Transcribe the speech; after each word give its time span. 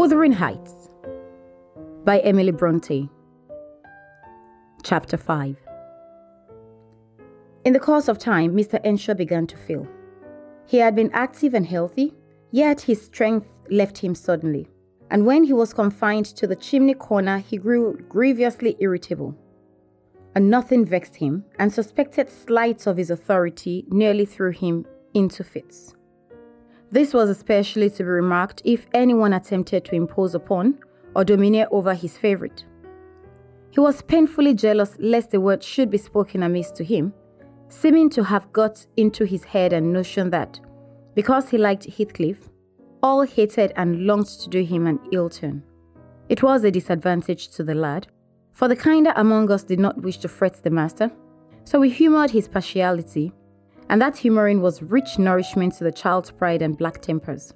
Wuthering 0.00 0.32
Heights 0.32 0.88
by 2.06 2.20
Emily 2.20 2.52
Bronte. 2.52 3.10
Chapter 4.82 5.18
5 5.18 5.56
In 7.66 7.74
the 7.74 7.80
course 7.80 8.08
of 8.08 8.18
time, 8.18 8.54
Mr. 8.54 8.80
Earnshaw 8.82 9.12
began 9.12 9.46
to 9.46 9.58
feel. 9.58 9.86
He 10.66 10.78
had 10.78 10.96
been 10.96 11.10
active 11.12 11.52
and 11.52 11.66
healthy, 11.66 12.14
yet 12.50 12.80
his 12.80 13.02
strength 13.04 13.46
left 13.70 13.98
him 13.98 14.14
suddenly. 14.14 14.70
And 15.10 15.26
when 15.26 15.44
he 15.44 15.52
was 15.52 15.74
confined 15.74 16.24
to 16.34 16.46
the 16.46 16.56
chimney 16.56 16.94
corner, 16.94 17.36
he 17.36 17.58
grew 17.58 17.98
grievously 18.08 18.78
irritable. 18.80 19.36
And 20.34 20.48
nothing 20.48 20.86
vexed 20.86 21.16
him, 21.16 21.44
and 21.58 21.70
suspected 21.70 22.30
slights 22.30 22.86
of 22.86 22.96
his 22.96 23.10
authority 23.10 23.84
nearly 23.90 24.24
threw 24.24 24.52
him 24.52 24.86
into 25.12 25.44
fits. 25.44 25.94
This 26.92 27.14
was 27.14 27.30
especially 27.30 27.88
to 27.90 28.02
be 28.02 28.08
remarked 28.08 28.62
if 28.64 28.86
anyone 28.92 29.32
attempted 29.32 29.84
to 29.84 29.94
impose 29.94 30.34
upon 30.34 30.78
or 31.14 31.24
domineer 31.24 31.68
over 31.70 31.94
his 31.94 32.18
favorite. 32.18 32.64
He 33.70 33.78
was 33.78 34.02
painfully 34.02 34.54
jealous 34.54 34.96
lest 34.98 35.30
the 35.30 35.40
word 35.40 35.62
should 35.62 35.90
be 35.90 35.98
spoken 35.98 36.42
amiss 36.42 36.72
to 36.72 36.84
him, 36.84 37.14
seeming 37.68 38.10
to 38.10 38.24
have 38.24 38.52
got 38.52 38.84
into 38.96 39.24
his 39.24 39.44
head 39.44 39.72
a 39.72 39.80
notion 39.80 40.30
that, 40.30 40.58
because 41.14 41.48
he 41.48 41.58
liked 41.58 41.86
Heathcliff, 41.86 42.48
all 43.04 43.22
hated 43.22 43.72
and 43.76 44.04
longed 44.06 44.26
to 44.26 44.48
do 44.48 44.62
him 44.64 44.88
an 44.88 44.98
ill 45.12 45.30
turn. 45.30 45.62
It 46.28 46.42
was 46.42 46.64
a 46.64 46.72
disadvantage 46.72 47.48
to 47.50 47.62
the 47.62 47.74
lad, 47.74 48.08
for 48.52 48.66
the 48.66 48.74
kinder 48.74 49.12
among 49.14 49.50
us 49.52 49.62
did 49.62 49.78
not 49.78 50.02
wish 50.02 50.18
to 50.18 50.28
fret 50.28 50.60
the 50.64 50.70
master, 50.70 51.12
so 51.62 51.78
we 51.78 51.88
humoured 51.88 52.32
his 52.32 52.48
partiality 52.48 53.32
and 53.90 54.00
that 54.00 54.16
humouring 54.16 54.62
was 54.62 54.82
rich 54.82 55.18
nourishment 55.18 55.74
to 55.74 55.82
the 55.82 55.90
child's 55.90 56.30
pride 56.30 56.62
and 56.62 56.78
black 56.78 57.00
tempers. 57.02 57.52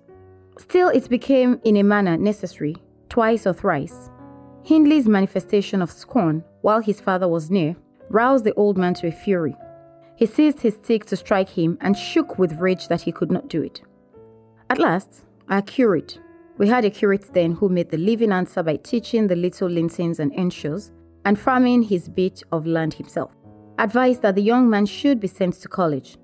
Still, 0.58 0.88
it 0.88 1.08
became, 1.08 1.60
in 1.62 1.76
a 1.76 1.84
manner, 1.84 2.16
necessary, 2.16 2.74
twice 3.08 3.46
or 3.46 3.52
thrice. 3.52 4.10
Hindley's 4.64 5.06
manifestation 5.06 5.80
of 5.80 5.92
scorn, 5.92 6.42
while 6.62 6.80
his 6.80 7.00
father 7.00 7.28
was 7.28 7.52
near, 7.52 7.76
roused 8.10 8.42
the 8.44 8.54
old 8.54 8.76
man 8.76 8.94
to 8.94 9.06
a 9.06 9.12
fury. 9.12 9.54
He 10.16 10.26
seized 10.26 10.60
his 10.60 10.74
stick 10.74 11.04
to 11.06 11.16
strike 11.16 11.50
him 11.50 11.78
and 11.80 11.96
shook 11.96 12.36
with 12.36 12.58
rage 12.58 12.88
that 12.88 13.02
he 13.02 13.12
could 13.12 13.30
not 13.30 13.46
do 13.46 13.62
it. 13.62 13.82
At 14.70 14.80
last, 14.80 15.22
our 15.48 15.62
curate, 15.62 16.19
we 16.58 16.66
had 16.66 16.84
a 16.84 16.91
curate 16.91 17.32
then 17.32 17.52
who 17.52 17.69
made 17.69 17.91
the 17.91 17.96
living 17.96 18.32
answer 18.32 18.64
by 18.64 18.76
teaching 18.76 19.28
the 19.28 19.36
little 19.36 19.69
Lintons 19.69 20.19
and 20.19 20.32
Earnshaws 20.36 20.91
and 21.24 21.38
farming 21.38 21.82
his 21.82 22.08
bit 22.08 22.42
of 22.50 22.66
land 22.66 22.94
himself, 22.94 23.30
advised 23.78 24.22
that 24.22 24.34
the 24.34 24.42
young 24.42 24.69
man 24.69 24.84
should 24.84 25.20
be 25.20 25.28
sent 25.28 25.54
to 25.54 25.69
college 25.69 26.16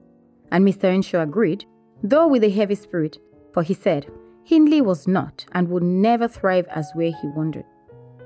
and 0.52 0.66
Mr. 0.66 0.84
Earnshaw 0.84 1.22
agreed, 1.22 1.64
though 2.02 2.26
with 2.26 2.44
a 2.44 2.50
heavy 2.50 2.74
spirit, 2.74 3.18
for 3.52 3.62
he 3.62 3.74
said 3.74 4.10
Hindley 4.44 4.80
was 4.80 5.06
not 5.06 5.44
and 5.52 5.68
would 5.68 5.82
never 5.82 6.26
thrive 6.26 6.66
as 6.68 6.90
where 6.94 7.12
he 7.12 7.28
wandered. 7.28 7.64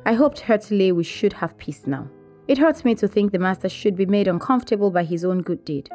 I 0.06 0.14
hoped 0.14 0.40
heartily 0.40 0.92
we 0.92 1.04
should 1.04 1.32
have 1.34 1.58
peace 1.58 1.86
now. 1.86 2.08
It 2.46 2.58
hurts 2.58 2.84
me 2.84 2.94
to 2.96 3.08
think 3.08 3.32
the 3.32 3.38
master 3.38 3.68
should 3.68 3.96
be 3.96 4.06
made 4.06 4.28
uncomfortable 4.28 4.90
by 4.90 5.04
his 5.04 5.24
own 5.24 5.40
good 5.42 5.64
deed. 5.64 5.88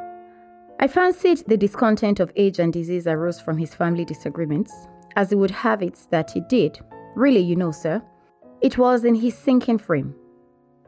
I 0.79 0.87
fancied 0.87 1.43
the 1.47 1.57
discontent 1.57 2.19
of 2.19 2.31
age 2.35 2.59
and 2.59 2.71
disease 2.71 3.05
arose 3.05 3.39
from 3.39 3.57
his 3.57 3.75
family 3.75 4.05
disagreements, 4.05 4.73
as 5.15 5.29
he 5.29 5.35
would 5.35 5.51
have 5.51 5.81
it 5.83 5.99
that 6.09 6.31
he 6.31 6.41
did. 6.41 6.79
Really, 7.15 7.41
you 7.41 7.55
know, 7.55 7.71
sir, 7.71 8.01
it 8.61 8.77
was 8.77 9.03
in 9.03 9.15
his 9.15 9.37
sinking 9.37 9.77
frame. 9.77 10.15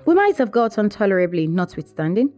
We 0.05 0.15
might 0.15 0.37
have 0.37 0.51
got 0.51 0.77
on 0.79 0.89
tolerably, 0.89 1.45
notwithstanding, 1.45 2.31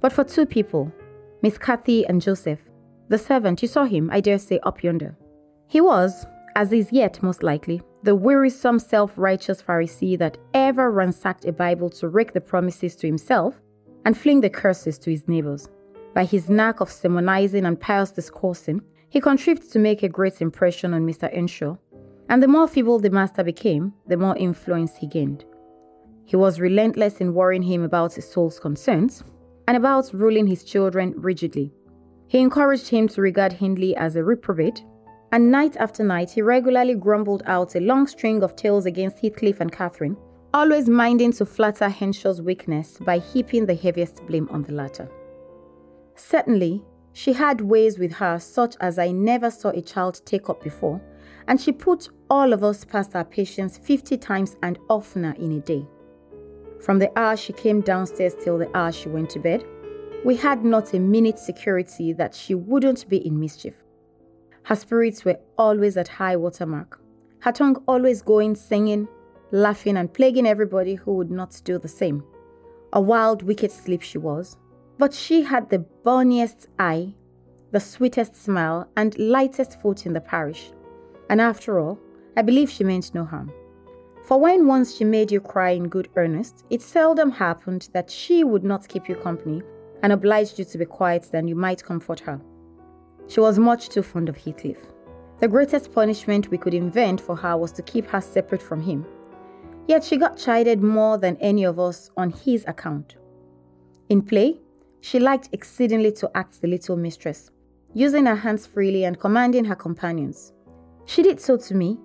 but 0.00 0.12
for 0.12 0.24
two 0.24 0.46
people, 0.46 0.92
Miss 1.42 1.58
Cathy 1.58 2.06
and 2.06 2.20
Joseph. 2.20 2.60
The 3.08 3.18
servant, 3.18 3.62
you 3.62 3.68
saw 3.68 3.84
him, 3.84 4.10
I 4.12 4.20
dare 4.20 4.38
say, 4.38 4.58
up 4.62 4.82
yonder. 4.82 5.16
He 5.68 5.80
was, 5.80 6.26
as 6.56 6.72
is 6.72 6.92
yet 6.92 7.22
most 7.22 7.42
likely, 7.42 7.82
the 8.02 8.14
wearisome 8.14 8.78
self 8.78 9.12
righteous 9.16 9.62
Pharisee 9.62 10.18
that 10.18 10.38
ever 10.54 10.90
ransacked 10.90 11.44
a 11.44 11.52
Bible 11.52 11.90
to 11.90 12.08
rake 12.08 12.32
the 12.32 12.40
promises 12.40 12.96
to 12.96 13.06
himself 13.06 13.60
and 14.04 14.16
fling 14.16 14.40
the 14.40 14.50
curses 14.50 14.98
to 15.00 15.10
his 15.10 15.28
neighbors. 15.28 15.68
By 16.14 16.24
his 16.24 16.48
knack 16.48 16.80
of 16.80 16.90
sermonizing 16.90 17.66
and 17.66 17.78
pious 17.78 18.10
discoursing, 18.10 18.80
he 19.10 19.20
contrived 19.20 19.70
to 19.72 19.78
make 19.78 20.02
a 20.02 20.08
great 20.08 20.40
impression 20.40 20.94
on 20.94 21.06
Mr. 21.06 21.28
Earnshaw, 21.36 21.76
and 22.28 22.42
the 22.42 22.48
more 22.48 22.66
feeble 22.66 22.98
the 22.98 23.10
master 23.10 23.44
became, 23.44 23.92
the 24.06 24.16
more 24.16 24.36
influence 24.36 24.96
he 24.96 25.06
gained. 25.06 25.44
He 26.24 26.36
was 26.36 26.60
relentless 26.60 27.20
in 27.20 27.34
worrying 27.34 27.62
him 27.62 27.82
about 27.82 28.14
his 28.14 28.28
soul's 28.28 28.58
concerns, 28.58 29.22
and 29.66 29.76
about 29.76 30.10
ruling 30.12 30.46
his 30.46 30.64
children 30.64 31.14
rigidly. 31.16 31.72
He 32.28 32.38
encouraged 32.38 32.88
him 32.88 33.08
to 33.08 33.22
regard 33.22 33.52
Hindley 33.52 33.96
as 33.96 34.16
a 34.16 34.24
reprobate, 34.24 34.84
and 35.32 35.50
night 35.50 35.76
after 35.76 36.04
night 36.04 36.30
he 36.30 36.42
regularly 36.42 36.94
grumbled 36.94 37.42
out 37.46 37.74
a 37.74 37.80
long 37.80 38.06
string 38.06 38.42
of 38.42 38.56
tales 38.56 38.86
against 38.86 39.18
Heathcliff 39.18 39.60
and 39.60 39.70
Catherine, 39.70 40.16
always 40.54 40.88
minding 40.88 41.32
to 41.32 41.46
flatter 41.46 41.88
Earnshaw's 41.88 42.40
weakness 42.40 42.98
by 43.00 43.18
heaping 43.18 43.66
the 43.66 43.74
heaviest 43.74 44.26
blame 44.26 44.48
on 44.50 44.62
the 44.62 44.72
latter. 44.72 45.10
Certainly, 46.14 46.82
she 47.12 47.32
had 47.32 47.60
ways 47.60 47.98
with 47.98 48.12
her 48.12 48.38
such 48.38 48.76
as 48.80 48.98
I 48.98 49.10
never 49.10 49.50
saw 49.50 49.70
a 49.70 49.80
child 49.80 50.20
take 50.24 50.48
up 50.48 50.62
before, 50.62 51.00
and 51.48 51.60
she 51.60 51.72
put 51.72 52.08
all 52.28 52.52
of 52.52 52.64
us 52.64 52.84
past 52.84 53.14
our 53.14 53.24
patience 53.24 53.78
50 53.78 54.18
times 54.18 54.56
and 54.62 54.78
oftener 54.88 55.34
in 55.38 55.52
a 55.52 55.60
day. 55.60 55.86
From 56.82 56.98
the 56.98 57.10
hour 57.18 57.36
she 57.36 57.52
came 57.52 57.80
downstairs 57.80 58.34
till 58.42 58.58
the 58.58 58.74
hour 58.76 58.92
she 58.92 59.08
went 59.08 59.30
to 59.30 59.38
bed, 59.38 59.64
we 60.24 60.36
had 60.36 60.64
not 60.64 60.92
a 60.94 60.98
minute's 60.98 61.44
security 61.44 62.12
that 62.12 62.34
she 62.34 62.54
wouldn't 62.54 63.08
be 63.08 63.24
in 63.26 63.38
mischief. 63.38 63.74
Her 64.64 64.74
spirits 64.74 65.24
were 65.24 65.38
always 65.56 65.96
at 65.96 66.08
high 66.08 66.36
water 66.36 66.66
mark, 66.66 67.00
her 67.40 67.52
tongue 67.52 67.82
always 67.86 68.22
going 68.22 68.56
singing, 68.56 69.06
laughing, 69.52 69.96
and 69.96 70.12
plaguing 70.12 70.46
everybody 70.46 70.96
who 70.96 71.14
would 71.14 71.30
not 71.30 71.60
do 71.64 71.78
the 71.78 71.88
same. 71.88 72.24
A 72.92 73.00
wild, 73.00 73.42
wicked 73.42 73.70
sleep 73.70 74.02
she 74.02 74.18
was, 74.18 74.56
but 74.98 75.14
she 75.14 75.42
had 75.42 75.70
the 75.70 75.80
bonniest 76.04 76.68
eye, 76.78 77.14
the 77.70 77.80
sweetest 77.80 78.34
smile, 78.34 78.88
and 78.96 79.18
lightest 79.18 79.80
foot 79.80 80.06
in 80.06 80.12
the 80.12 80.20
parish. 80.20 80.72
And 81.28 81.40
after 81.40 81.78
all, 81.78 81.98
I 82.36 82.42
believe 82.42 82.70
she 82.70 82.84
meant 82.84 83.14
no 83.14 83.24
harm. 83.24 83.52
For 84.26 84.40
when 84.40 84.66
once 84.66 84.96
she 84.96 85.04
made 85.04 85.30
you 85.30 85.40
cry 85.40 85.70
in 85.70 85.88
good 85.88 86.08
earnest, 86.16 86.64
it 86.68 86.82
seldom 86.82 87.30
happened 87.30 87.88
that 87.92 88.10
she 88.10 88.42
would 88.42 88.64
not 88.64 88.88
keep 88.88 89.08
you 89.08 89.14
company 89.14 89.62
and 90.02 90.12
obliged 90.12 90.58
you 90.58 90.64
to 90.64 90.78
be 90.78 90.84
quiet 90.84 91.28
than 91.30 91.46
you 91.46 91.54
might 91.54 91.84
comfort 91.84 92.18
her. 92.18 92.40
She 93.28 93.38
was 93.38 93.56
much 93.56 93.88
too 93.88 94.02
fond 94.02 94.28
of 94.28 94.36
Heathcliff. 94.36 94.78
The 95.38 95.46
greatest 95.46 95.92
punishment 95.92 96.50
we 96.50 96.58
could 96.58 96.74
invent 96.74 97.20
for 97.20 97.36
her 97.36 97.56
was 97.56 97.70
to 97.72 97.82
keep 97.82 98.04
her 98.06 98.20
separate 98.20 98.62
from 98.62 98.80
him. 98.80 99.06
Yet 99.86 100.02
she 100.02 100.16
got 100.16 100.36
chided 100.36 100.82
more 100.82 101.18
than 101.18 101.36
any 101.36 101.62
of 101.62 101.78
us 101.78 102.10
on 102.16 102.30
his 102.30 102.64
account. 102.66 103.14
In 104.08 104.22
play, 104.22 104.58
she 105.02 105.20
liked 105.20 105.50
exceedingly 105.52 106.10
to 106.12 106.30
act 106.34 106.60
the 106.60 106.66
little 106.66 106.96
mistress, 106.96 107.52
using 107.94 108.26
her 108.26 108.34
hands 108.34 108.66
freely 108.66 109.04
and 109.04 109.20
commanding 109.20 109.66
her 109.66 109.76
companions. 109.76 110.52
She 111.04 111.22
did 111.22 111.40
so 111.40 111.56
to 111.58 111.74
me, 111.76 112.00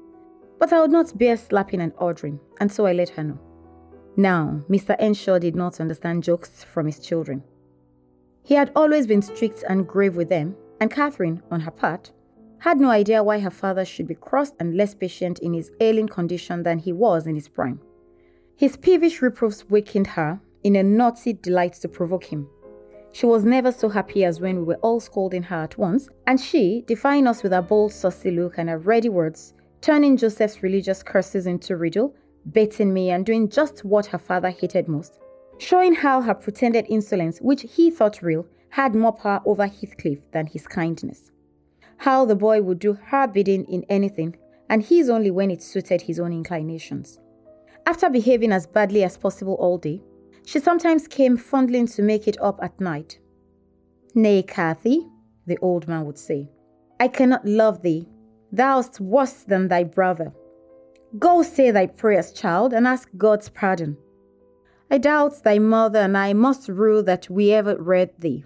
but 0.62 0.72
I 0.72 0.80
would 0.80 0.92
not 0.92 1.18
bear 1.18 1.36
slapping 1.38 1.82
and 1.82 1.92
ordering, 1.98 2.40
and 2.60 2.72
so 2.72 2.86
I 2.86 2.94
let 2.94 3.10
her 3.10 3.24
know. 3.24 3.40
Now, 4.16 4.62
Mr. 4.70 4.96
Earnshaw 5.00 5.40
did 5.40 5.56
not 5.56 5.82
understand 5.82 6.22
jokes 6.22 6.64
from 6.64 6.86
his 6.86 7.00
children. 7.00 7.42
He 8.44 8.54
had 8.54 8.72
always 8.76 9.08
been 9.08 9.24
strict 9.24 9.64
and 9.68 9.88
grave 9.88 10.16
with 10.16 10.30
them, 10.30 10.56
and 10.80 10.92
Catherine, 10.92 11.42
on 11.50 11.62
her 11.62 11.72
part, 11.72 12.12
had 12.60 12.80
no 12.80 12.92
idea 12.92 13.24
why 13.24 13.40
her 13.40 13.50
father 13.50 13.84
should 13.84 14.06
be 14.08 14.14
cross 14.14 14.52
and 14.60 14.78
less 14.78 14.94
patient 14.94 15.40
in 15.40 15.56
his 15.56 15.72
ailing 15.80 16.08
condition 16.08 16.62
than 16.62 16.78
he 16.78 16.94
was 16.94 17.26
in 17.26 17.34
his 17.34 17.48
prime. 17.48 17.82
His 18.56 18.78
peevish 18.78 19.20
reproofs 19.20 19.68
wakened 19.68 20.08
her 20.08 20.42
in 20.64 20.76
a 20.76 20.84
naughty 20.84 21.34
delight 21.34 21.74
to 21.82 21.88
provoke 21.88 22.26
him. 22.26 22.48
She 23.14 23.26
was 23.26 23.44
never 23.44 23.72
so 23.72 23.90
happy 23.90 24.24
as 24.26 24.40
when 24.40 24.58
we 24.58 24.64
were 24.64 24.80
all 24.84 25.00
scolding 25.00 25.42
her 25.42 25.64
at 25.64 25.80
once, 25.80 26.08
and 26.28 26.40
she, 26.40 26.84
defying 26.86 27.26
us 27.26 27.42
with 27.42 27.52
her 27.52 27.64
bold, 27.64 27.94
saucy 27.94 28.30
look 28.30 28.60
and 28.60 28.70
her 28.70 28.78
ready 28.78 29.10
words, 29.10 29.56
turning 29.82 30.16
Joseph's 30.16 30.62
religious 30.62 31.04
curses 31.04 31.48
into 31.48 31.76
riddle, 31.76 32.16
baiting 32.52 32.94
me, 32.94 33.10
and 33.10 33.26
doing 33.26 33.50
just 33.50 33.84
what 33.84 34.06
her 34.08 34.18
father 34.18 34.50
hated 34.50 34.88
most, 34.88 35.20
showing 35.58 35.96
how 35.96 36.22
her 36.22 36.34
pretended 36.34 36.86
insolence, 36.88 37.40
which 37.40 37.64
he 37.64 37.90
thought 37.90 38.22
real, 38.22 38.46
had 38.70 38.96
more 38.96 39.12
power 39.12 39.42
over 39.46 39.68
Heathcliff 39.68 40.20
than 40.32 40.48
his 40.48 40.68
kindness. 40.68 41.32
How 41.98 42.26
the 42.26 42.36
boy 42.36 42.62
would 42.62 42.80
do 42.80 42.94
her 42.94 43.28
bidding 43.28 43.66
in 43.66 43.84
anything, 43.90 44.36
and 44.70 44.84
his 44.84 45.10
only 45.10 45.32
when 45.32 45.52
it 45.52 45.62
suited 45.62 46.04
his 46.04 46.20
own 46.20 46.32
inclinations. 46.32 47.20
After 47.86 48.10
behaving 48.10 48.52
as 48.52 48.68
badly 48.68 49.04
as 49.04 49.18
possible 49.18 49.56
all 49.56 49.78
day, 49.78 50.02
she 50.46 50.60
sometimes 50.60 51.08
came 51.08 51.38
fondling 51.38 51.88
to 51.88 52.02
make 52.02 52.28
it 52.28 52.38
up 52.42 52.60
at 52.62 52.80
night. 52.80 53.20
Nay, 54.16 54.44
Cathy, 54.44 55.08
the 55.46 55.58
old 55.58 55.88
man 55.88 56.06
would 56.06 56.18
say, 56.18 56.50
I 57.00 57.08
cannot 57.08 57.46
love 57.46 57.82
thee 57.82 58.08
Thou'st 58.54 59.00
worse 59.00 59.44
than 59.44 59.68
thy 59.68 59.84
brother. 59.84 60.34
Go 61.18 61.44
say 61.44 61.72
thy 61.72 61.88
prayers, 61.88 62.32
child, 62.32 62.74
and 62.74 62.88
ask 62.88 63.10
God's 63.18 63.50
pardon. 63.50 63.98
I 64.90 64.98
doubt 64.98 65.44
thy 65.44 65.60
mother 65.60 66.00
and 66.00 66.18
I 66.18 66.34
must 66.34 66.68
rue 66.68 67.02
that 67.04 67.30
we 67.30 67.52
ever 67.52 67.76
read 67.78 68.12
thee. 68.20 68.44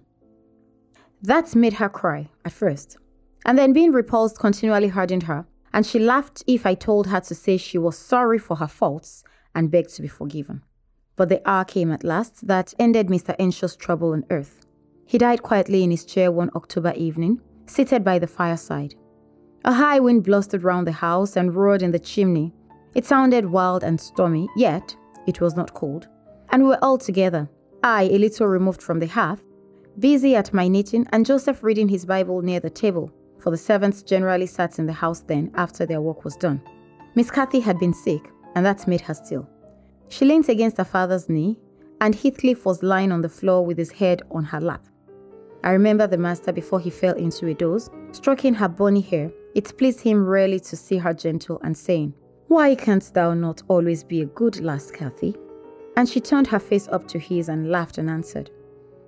That 1.22 1.56
made 1.56 1.74
her 1.74 1.90
cry 1.90 2.30
at 2.44 2.52
first, 2.52 2.98
and 3.46 3.58
then 3.58 3.74
being 3.74 3.92
repulsed 3.92 4.40
continually 4.40 4.90
hardened 4.90 5.24
her, 5.24 5.48
and 5.74 5.86
she 5.86 5.98
laughed 5.98 6.44
if 6.46 6.66
I 6.66 6.76
told 6.76 7.08
her 7.08 7.20
to 7.22 7.34
say 7.34 7.58
she 7.58 7.80
was 7.80 7.98
sorry 7.98 8.38
for 8.38 8.58
her 8.58 8.68
faults 8.68 9.24
and 9.56 9.72
begged 9.72 9.96
to 9.96 10.04
be 10.04 10.08
forgiven. 10.08 10.62
But 11.16 11.30
the 11.30 11.42
hour 11.50 11.66
came 11.66 11.92
at 11.92 12.04
last 12.04 12.48
that 12.48 12.74
ended 12.78 13.08
Mr. 13.08 13.36
Earnshaw's 13.40 13.76
trouble 13.76 14.12
on 14.12 14.26
earth. 14.30 14.66
He 15.08 15.18
died 15.18 15.42
quietly 15.42 15.84
in 15.84 15.92
his 15.92 16.06
chair 16.06 16.32
one 16.32 16.52
October 16.56 16.94
evening, 16.96 17.42
seated 17.66 18.04
by 18.04 18.20
the 18.20 18.28
fireside. 18.28 18.96
A 19.66 19.74
high 19.74 20.00
wind 20.00 20.24
blustered 20.24 20.64
round 20.64 20.86
the 20.86 20.92
house 20.92 21.36
and 21.36 21.56
roared 21.56 21.82
in 21.82 21.90
the 21.90 21.98
chimney. 21.98 22.54
It 22.94 23.04
sounded 23.04 23.48
wild 23.48 23.84
and 23.84 24.00
stormy, 24.00 24.48
yet 24.56 24.96
it 25.26 25.42
was 25.42 25.56
not 25.56 25.74
cold. 25.74 26.08
And 26.50 26.62
we 26.62 26.70
were 26.70 26.84
all 26.84 27.00
together, 27.00 27.50
I 27.84 28.04
a 28.04 28.20
little 28.20 28.46
removed 28.46 28.84
from 28.84 29.00
the 29.00 29.08
hearth, 29.08 29.44
busy 29.98 30.36
at 30.36 30.54
my 30.54 30.68
knitting, 30.68 31.08
and 31.12 31.26
Joseph 31.26 31.64
reading 31.64 31.90
his 31.90 32.06
Bible 32.06 32.44
near 32.44 32.60
the 32.60 32.70
table, 32.70 33.12
for 33.40 33.50
the 33.50 33.58
servants 33.58 34.04
generally 34.04 34.46
sat 34.46 34.78
in 34.78 34.86
the 34.86 34.94
house 34.94 35.22
then 35.22 35.50
after 35.56 35.88
their 35.88 36.00
work 36.00 36.24
was 36.24 36.36
done. 36.36 36.62
Miss 37.16 37.32
Cathy 37.32 37.60
had 37.60 37.80
been 37.80 37.94
sick, 37.94 38.30
and 38.54 38.64
that 38.64 38.88
made 38.88 39.02
her 39.02 39.16
still. 39.16 39.50
She 40.10 40.26
leaned 40.26 40.48
against 40.48 40.78
her 40.78 40.84
father's 40.84 41.28
knee, 41.28 41.58
and 42.02 42.14
Heathcliff 42.14 42.66
was 42.66 42.84
lying 42.84 43.12
on 43.12 43.22
the 43.22 43.30
floor 43.30 43.66
with 43.66 43.80
his 43.80 43.90
head 43.90 44.22
on 44.30 44.44
her 44.44 44.62
lap. 44.62 44.86
I 45.64 45.72
remember 45.72 46.06
the 46.06 46.20
master 46.20 46.52
before 46.52 46.80
he 46.80 46.92
fell 46.92 47.16
into 47.16 47.48
a 47.48 47.56
doze, 47.56 47.90
stroking 48.12 48.54
her 48.54 48.68
bonny 48.68 49.02
hair. 49.02 49.32
It 49.56 49.78
pleased 49.78 50.02
him 50.02 50.26
rarely 50.26 50.60
to 50.60 50.76
see 50.76 50.98
her 50.98 51.14
gentle 51.14 51.62
and 51.64 51.76
saying, 51.76 52.14
Why 52.50 52.76
canst 52.76 53.14
thou 53.14 53.34
not 53.34 53.64
always 53.70 54.04
be 54.04 54.22
a 54.22 54.26
good 54.26 54.60
lass, 54.60 54.92
Cathy? 54.92 55.34
And 55.96 56.10
she 56.10 56.20
turned 56.20 56.48
her 56.48 56.60
face 56.60 56.90
up 56.90 57.08
to 57.08 57.20
his 57.20 57.48
and 57.48 57.72
laughed 57.72 57.98
and 57.98 58.10
answered, 58.10 58.52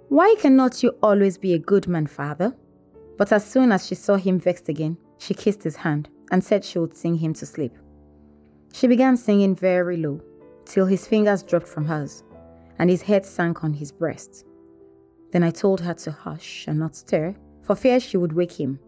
Why 0.08 0.36
cannot 0.40 0.82
you 0.82 0.92
always 1.04 1.38
be 1.38 1.54
a 1.54 1.60
good 1.60 1.90
man, 1.90 2.08
father? 2.08 2.56
But 3.18 3.34
as 3.34 3.46
soon 3.46 3.74
as 3.74 3.86
she 3.86 3.96
saw 3.96 4.16
him 4.16 4.40
vexed 4.40 4.70
again, 4.70 4.98
she 5.18 5.34
kissed 5.34 5.64
his 5.64 5.76
hand 5.76 6.08
and 6.32 6.42
said 6.42 6.64
she 6.64 6.80
would 6.80 6.96
sing 6.96 7.16
him 7.16 7.34
to 7.34 7.46
sleep. 7.46 7.74
She 8.74 8.88
began 8.88 9.18
singing 9.18 9.54
very 9.54 9.98
low, 9.98 10.22
till 10.66 10.86
his 10.86 11.06
fingers 11.06 11.44
dropped 11.44 11.68
from 11.68 11.86
hers, 11.86 12.24
and 12.80 12.90
his 12.90 13.02
head 13.02 13.26
sank 13.26 13.66
on 13.66 13.74
his 13.74 13.92
breast. 13.92 14.46
Then 15.32 15.44
I 15.44 15.52
told 15.52 15.82
her 15.82 15.94
to 15.96 16.12
hush 16.12 16.66
and 16.68 16.80
not 16.80 16.96
stir, 16.96 17.36
for 17.64 17.76
fear 17.76 18.00
she 18.00 18.16
would 18.16 18.32
wake 18.32 18.54
him. 18.54 18.80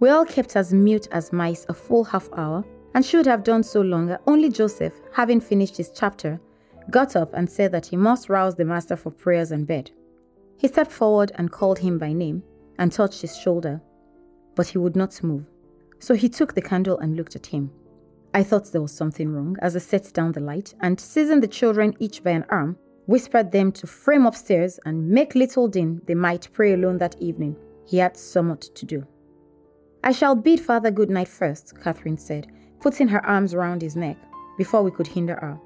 We 0.00 0.08
all 0.08 0.24
kept 0.24 0.56
as 0.56 0.72
mute 0.72 1.08
as 1.12 1.32
mice 1.32 1.64
a 1.68 1.74
full 1.74 2.04
half 2.04 2.28
hour, 2.32 2.64
and 2.94 3.04
should 3.04 3.26
have 3.26 3.44
done 3.44 3.62
so 3.62 3.80
longer, 3.80 4.18
only 4.26 4.48
Joseph, 4.48 4.94
having 5.12 5.40
finished 5.40 5.76
his 5.76 5.90
chapter, 5.90 6.40
got 6.90 7.16
up 7.16 7.32
and 7.34 7.48
said 7.48 7.72
that 7.72 7.86
he 7.86 7.96
must 7.96 8.28
rouse 8.28 8.54
the 8.54 8.64
master 8.64 8.96
for 8.96 9.10
prayers 9.10 9.50
and 9.50 9.66
bed. 9.66 9.90
He 10.56 10.68
stepped 10.68 10.92
forward 10.92 11.32
and 11.36 11.50
called 11.50 11.78
him 11.78 11.98
by 11.98 12.12
name 12.12 12.42
and 12.78 12.92
touched 12.92 13.22
his 13.22 13.36
shoulder, 13.36 13.80
but 14.54 14.68
he 14.68 14.78
would 14.78 14.96
not 14.96 15.22
move. 15.22 15.44
So 15.98 16.14
he 16.14 16.28
took 16.28 16.54
the 16.54 16.62
candle 16.62 16.98
and 16.98 17.16
looked 17.16 17.36
at 17.36 17.46
him. 17.46 17.70
I 18.32 18.42
thought 18.42 18.70
there 18.72 18.82
was 18.82 18.92
something 18.92 19.32
wrong 19.32 19.56
as 19.62 19.76
I 19.76 19.78
set 19.78 20.12
down 20.12 20.32
the 20.32 20.40
light 20.40 20.74
and, 20.80 20.98
seizing 20.98 21.40
the 21.40 21.48
children 21.48 21.94
each 22.00 22.22
by 22.22 22.30
an 22.32 22.44
arm, 22.48 22.76
whispered 23.06 23.52
them 23.52 23.70
to 23.72 23.86
frame 23.86 24.26
upstairs 24.26 24.78
and 24.84 25.08
make 25.08 25.34
little 25.34 25.68
din 25.68 26.02
they 26.06 26.14
might 26.14 26.48
pray 26.52 26.74
alone 26.74 26.98
that 26.98 27.16
evening. 27.20 27.56
He 27.86 27.98
had 27.98 28.16
somewhat 28.16 28.62
to 28.62 28.86
do. 28.86 29.06
I 30.04 30.12
shall 30.12 30.34
bid 30.34 30.60
father 30.60 30.90
good 30.90 31.08
night 31.08 31.28
first, 31.28 31.80
Catherine 31.80 32.18
said, 32.18 32.52
putting 32.82 33.08
her 33.08 33.24
arms 33.24 33.54
round 33.54 33.80
his 33.80 33.96
neck 33.96 34.18
before 34.58 34.82
we 34.82 34.90
could 34.90 35.06
hinder 35.06 35.36
her. 35.36 35.58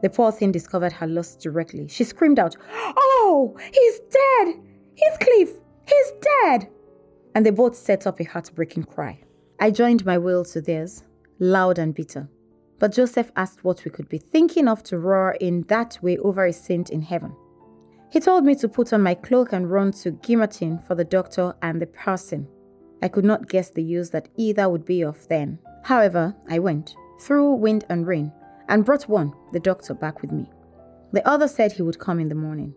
The 0.00 0.08
poor 0.08 0.32
thing 0.32 0.52
discovered 0.52 0.94
her 0.94 1.06
loss 1.06 1.36
directly. 1.36 1.88
She 1.88 2.02
screamed 2.04 2.38
out, 2.38 2.56
Oh, 2.72 3.54
he's 3.58 4.00
dead! 4.00 4.54
Heathcliff, 4.98 5.50
he's 5.86 6.12
dead! 6.22 6.70
And 7.34 7.44
they 7.44 7.50
both 7.50 7.76
set 7.76 8.06
up 8.06 8.20
a 8.20 8.24
heartbreaking 8.24 8.84
cry. 8.84 9.20
I 9.60 9.70
joined 9.70 10.06
my 10.06 10.16
wail 10.16 10.46
to 10.46 10.62
theirs, 10.62 11.04
loud 11.38 11.78
and 11.78 11.94
bitter. 11.94 12.26
But 12.78 12.92
Joseph 12.92 13.32
asked 13.36 13.64
what 13.64 13.84
we 13.84 13.90
could 13.90 14.08
be 14.08 14.18
thinking 14.18 14.66
of 14.66 14.82
to 14.84 14.98
roar 14.98 15.36
in 15.42 15.60
that 15.68 15.98
way 16.00 16.16
over 16.16 16.46
a 16.46 16.54
saint 16.54 16.88
in 16.88 17.02
heaven. 17.02 17.36
He 18.10 18.18
told 18.18 18.44
me 18.44 18.54
to 18.54 18.68
put 18.68 18.94
on 18.94 19.02
my 19.02 19.14
cloak 19.14 19.52
and 19.52 19.70
run 19.70 19.92
to 19.92 20.12
Gimmerton 20.12 20.82
for 20.86 20.94
the 20.94 21.04
doctor 21.04 21.54
and 21.60 21.82
the 21.82 21.86
parson. 21.86 22.48
I 23.02 23.08
could 23.08 23.24
not 23.24 23.48
guess 23.48 23.70
the 23.70 23.82
use 23.82 24.10
that 24.10 24.28
either 24.36 24.68
would 24.68 24.84
be 24.84 25.02
of 25.02 25.26
then. 25.28 25.58
However, 25.82 26.34
I 26.48 26.58
went, 26.58 26.94
through 27.20 27.54
wind 27.54 27.84
and 27.88 28.06
rain, 28.06 28.32
and 28.68 28.84
brought 28.84 29.08
one, 29.08 29.32
the 29.52 29.60
doctor, 29.60 29.94
back 29.94 30.22
with 30.22 30.32
me. 30.32 30.50
The 31.12 31.26
other 31.28 31.48
said 31.48 31.72
he 31.72 31.82
would 31.82 31.98
come 31.98 32.18
in 32.18 32.28
the 32.28 32.34
morning. 32.34 32.74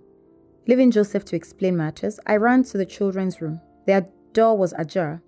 Leaving 0.68 0.92
Joseph 0.92 1.26
to 1.26 1.36
explain 1.36 1.78
matters, 1.78 2.20
I 2.28 2.36
ran 2.36 2.64
to 2.66 2.78
the 2.78 2.86
children's 2.86 3.42
room. 3.42 3.62
Their 3.86 4.08
door 4.34 4.58
was 4.58 4.74
ajar. 4.78 5.22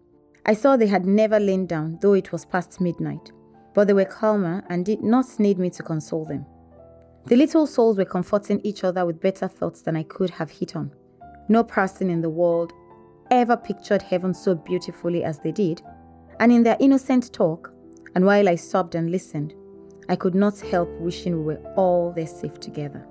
I 0.45 0.53
saw 0.53 0.75
they 0.75 0.87
had 0.87 1.05
never 1.05 1.39
lain 1.39 1.65
down, 1.65 1.99
though 2.01 2.13
it 2.13 2.31
was 2.31 2.45
past 2.45 2.81
midnight 2.81 3.31
but 3.73 3.87
they 3.87 3.93
were 3.93 4.05
calmer 4.05 4.63
and 4.69 4.85
did 4.85 5.01
not 5.01 5.39
need 5.39 5.57
me 5.57 5.69
to 5.71 5.83
console 5.83 6.25
them. 6.25 6.45
The 7.27 7.35
little 7.35 7.67
souls 7.67 7.97
were 7.97 8.05
comforting 8.05 8.61
each 8.63 8.83
other 8.83 9.05
with 9.05 9.21
better 9.21 9.47
thoughts 9.47 9.81
than 9.81 9.95
I 9.95 10.03
could 10.03 10.29
have 10.31 10.51
hit 10.51 10.75
on. 10.75 10.91
No 11.47 11.63
person 11.63 12.09
in 12.09 12.21
the 12.21 12.29
world 12.29 12.73
ever 13.31 13.57
pictured 13.57 14.01
heaven 14.01 14.33
so 14.33 14.55
beautifully 14.55 15.23
as 15.23 15.39
they 15.39 15.51
did, 15.51 15.81
and 16.39 16.51
in 16.51 16.63
their 16.63 16.77
innocent 16.79 17.33
talk, 17.33 17.73
and 18.15 18.25
while 18.25 18.47
I 18.47 18.55
sobbed 18.55 18.95
and 18.95 19.11
listened, 19.11 19.53
I 20.07 20.15
could 20.15 20.35
not 20.35 20.59
help 20.59 20.89
wishing 20.99 21.37
we 21.37 21.53
were 21.55 21.73
all 21.75 22.11
there 22.11 22.27
safe 22.27 22.59
together. 22.59 23.05